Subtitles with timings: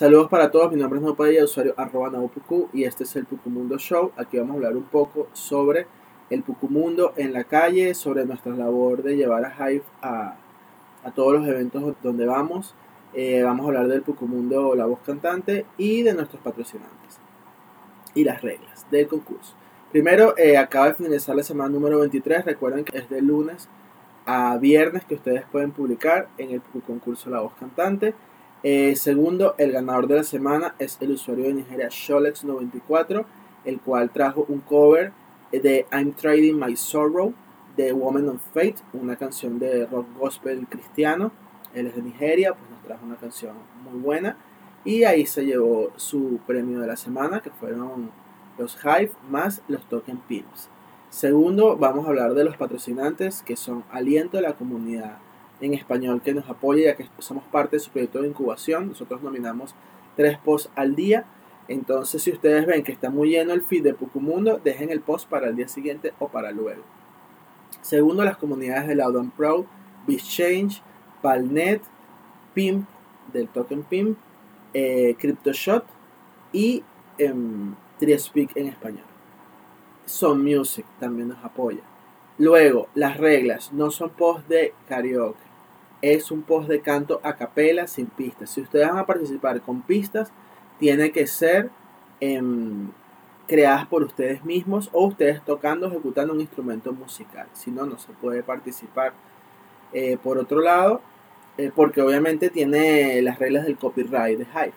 [0.00, 3.76] Saludos para todos, mi nombre es Nopaya, usuario arroba Naupuku y este es el Pucumundo
[3.76, 4.12] Show.
[4.16, 5.86] Aquí vamos a hablar un poco sobre
[6.30, 10.36] el Pucumundo en la calle, sobre nuestra labor de llevar a Hive a,
[11.04, 12.74] a todos los eventos donde vamos.
[13.12, 17.18] Eh, vamos a hablar del Pucumundo La Voz Cantante y de nuestros patrocinantes
[18.14, 19.52] y las reglas del concurso.
[19.92, 22.46] Primero, eh, acaba de finalizar la semana número 23.
[22.46, 23.68] Recuerden que es de lunes
[24.24, 28.14] a viernes que ustedes pueden publicar en el concurso La Voz Cantante.
[28.62, 33.24] Eh, segundo, el ganador de la semana es el usuario de Nigeria Sholex94,
[33.64, 35.12] el cual trajo un cover
[35.50, 37.32] de I'm Trading My Sorrow
[37.76, 41.32] de Woman of Fate, una canción de rock gospel cristiano.
[41.74, 44.36] Él es de Nigeria, pues nos trajo una canción muy buena.
[44.84, 48.10] Y ahí se llevó su premio de la semana, que fueron
[48.58, 50.68] los Hive más los Token Pimps.
[51.08, 55.16] Segundo, vamos a hablar de los patrocinantes, que son Aliento de la Comunidad
[55.60, 58.88] en español que nos apoya, ya que somos parte de su proyecto de incubación.
[58.88, 59.74] Nosotros nominamos
[60.16, 61.24] tres posts al día.
[61.68, 65.28] Entonces, si ustedes ven que está muy lleno el feed de Pucumundo, dejen el post
[65.28, 66.82] para el día siguiente o para luego.
[67.82, 69.66] Segundo, las comunidades de Loud and Pro,
[70.06, 70.82] BitChange,
[71.22, 71.82] Palnet,
[72.54, 72.88] Pimp,
[73.32, 74.18] del token Pimp,
[74.74, 75.84] eh, CryptoShot
[76.52, 76.82] y
[77.18, 77.34] eh,
[78.54, 79.04] en español.
[80.06, 81.82] Son Music también nos apoya.
[82.38, 85.49] Luego, las reglas no son posts de karaoke
[86.02, 88.50] es un post de canto a capela sin pistas.
[88.50, 90.32] Si ustedes van a participar con pistas,
[90.78, 91.70] tiene que ser
[92.20, 92.88] em,
[93.46, 97.46] creadas por ustedes mismos o ustedes tocando ejecutando un instrumento musical.
[97.52, 99.12] Si no, no se puede participar.
[99.92, 101.00] Eh, por otro lado,
[101.58, 104.74] eh, porque obviamente tiene las reglas del copyright de Hype,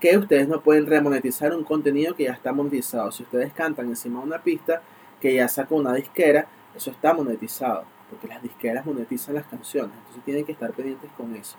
[0.00, 3.12] que ustedes no pueden remonetizar un contenido que ya está monetizado.
[3.12, 4.82] Si ustedes cantan encima de una pista
[5.20, 10.24] que ya sacó una disquera, eso está monetizado porque las disqueras monetizan las canciones, entonces
[10.24, 11.56] tienen que estar pendientes con eso.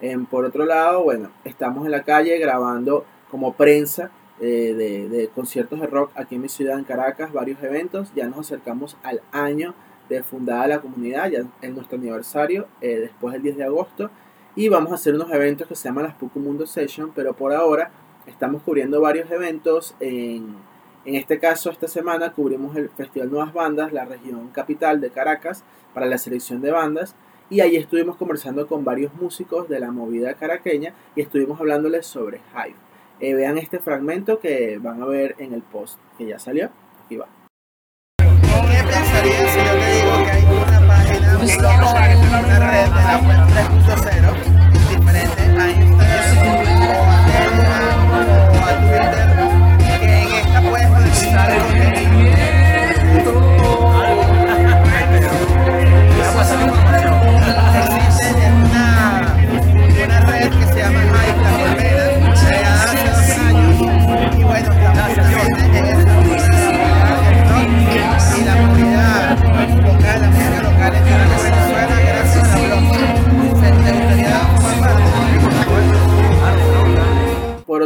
[0.00, 5.80] Em, por otro lado, bueno, estamos en la calle grabando como prensa eh, de, conciertos
[5.80, 9.74] de rock aquí en mi ciudad, en Caracas, varios eventos, ya nos acercamos al año
[10.08, 14.10] de fundada la comunidad, ya en nuestro aniversario, eh, después del 10 de agosto,
[14.54, 17.52] y vamos a hacer unos eventos que se llaman las Puku Mundo Session, pero por
[17.52, 17.90] ahora
[18.26, 20.56] estamos cubriendo varios eventos en
[21.08, 25.64] en este caso, esta semana cubrimos el Festival Nuevas Bandas, la región capital de Caracas,
[25.94, 27.14] para la selección de bandas.
[27.48, 32.42] Y ahí estuvimos conversando con varios músicos de la movida caraqueña y estuvimos hablándoles sobre
[32.52, 32.76] Hive.
[33.20, 36.68] Eh, vean este fragmento que van a ver en el post que ya salió.
[37.06, 37.26] Aquí va.
[44.04, 44.17] ¿Qué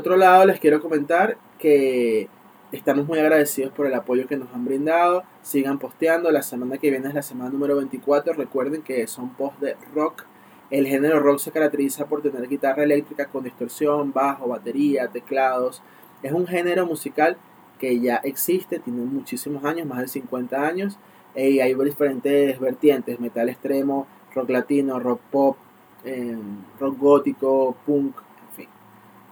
[0.00, 2.28] otro lado, les quiero comentar que
[2.72, 5.24] estamos muy agradecidos por el apoyo que nos han brindado.
[5.42, 6.30] Sigan posteando.
[6.30, 8.32] La semana que viene es la semana número 24.
[8.32, 10.24] Recuerden que son posts de rock.
[10.70, 15.82] El género rock se caracteriza por tener guitarra eléctrica con distorsión, bajo, batería, teclados.
[16.22, 17.36] Es un género musical
[17.78, 20.98] que ya existe, tiene muchísimos años, más de 50 años,
[21.34, 25.56] y hay diferentes vertientes, metal extremo, rock latino, rock pop,
[26.04, 26.36] eh,
[26.78, 28.16] rock gótico, punk.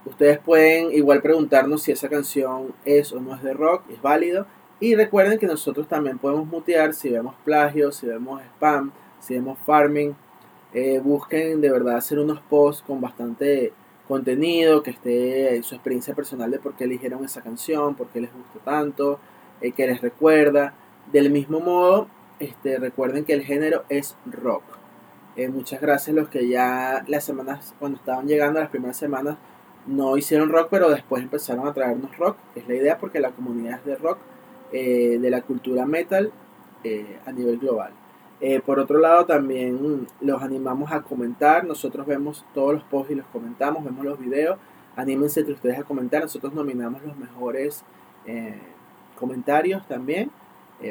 [0.09, 4.47] Ustedes pueden igual preguntarnos si esa canción es o no es de rock, es válido.
[4.79, 9.59] Y recuerden que nosotros también podemos mutear si vemos plagio, si vemos spam, si vemos
[9.65, 10.15] farming.
[10.73, 13.71] Eh, busquen de verdad hacer unos posts con bastante
[14.07, 18.21] contenido, que esté en su experiencia personal de por qué eligieron esa canción, por qué
[18.21, 19.19] les gustó tanto,
[19.61, 20.73] eh, que les recuerda.
[21.11, 22.07] Del mismo modo,
[22.39, 24.63] este, recuerden que el género es rock.
[25.35, 29.37] Eh, muchas gracias los que ya las semanas, cuando estaban llegando las primeras semanas,
[29.89, 32.37] no hicieron rock, pero después empezaron a traernos rock.
[32.55, 34.19] Es la idea porque la comunidad es de rock,
[34.71, 36.31] eh, de la cultura metal
[36.83, 37.91] eh, a nivel global.
[38.39, 41.65] Eh, por otro lado, también los animamos a comentar.
[41.65, 44.59] Nosotros vemos todos los posts y los comentamos, vemos los videos.
[44.95, 46.21] Anímense entre ustedes a comentar.
[46.21, 47.83] Nosotros nominamos los mejores
[49.17, 50.29] comentarios también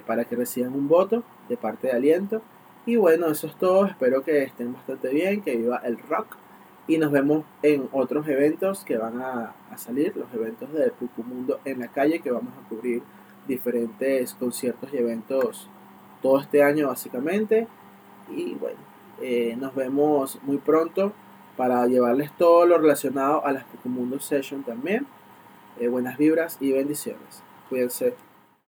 [0.07, 2.43] para que reciban un voto de parte de Aliento.
[2.85, 3.87] Y bueno, eso es todo.
[3.87, 6.37] Espero que estén bastante bien, que viva el rock.
[6.89, 11.79] Y nos vemos en otros eventos que van a, salir, los eventos de Pucumundo en
[11.79, 13.03] la calle, que vamos a cubrir
[13.47, 15.69] diferentes conciertos y eventos
[16.23, 17.69] todo este año básicamente.
[18.35, 18.79] Y bueno,
[19.21, 21.13] eh, nos vemos muy pronto
[21.57, 25.07] para llevarles todo lo relacionado a las Pucumundo Session también.
[25.79, 27.43] Eh, buenas vibras y bendiciones.
[27.69, 28.28] Cuídense.